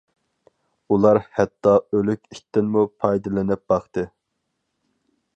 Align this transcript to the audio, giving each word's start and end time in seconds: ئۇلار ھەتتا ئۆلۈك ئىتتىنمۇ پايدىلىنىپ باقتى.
ئۇلار 0.93 1.17
ھەتتا 1.39 1.73
ئۆلۈك 1.97 2.23
ئىتتىنمۇ 2.35 2.85
پايدىلىنىپ 3.03 3.63
باقتى. 3.75 4.07